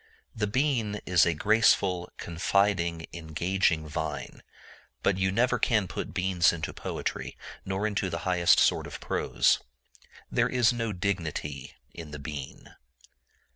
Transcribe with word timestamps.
The 0.35 0.47
bean 0.47 0.99
is 1.05 1.27
a 1.27 1.35
graceful, 1.35 2.11
confiding, 2.17 3.05
engaging 3.13 3.87
vine; 3.87 4.41
but 5.03 5.19
you 5.19 5.31
never 5.31 5.59
can 5.59 5.87
put 5.87 6.11
beans 6.11 6.51
into 6.51 6.73
poetry, 6.73 7.37
nor 7.65 7.85
into 7.85 8.09
the 8.09 8.17
highest 8.25 8.59
sort 8.59 8.87
of 8.87 8.99
prose. 8.99 9.59
There 10.31 10.49
is 10.49 10.73
no 10.73 10.91
dignity 10.91 11.75
in 11.93 12.09
the 12.09 12.17
bean. 12.17 12.75